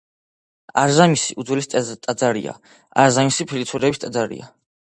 არზამასის 0.83 1.35
უძველესი 1.43 1.99
ტაძარია 2.07 2.57
არზამასის 3.05 3.49
ფერისცვალების 3.53 4.07
ტაძარი. 4.07 4.43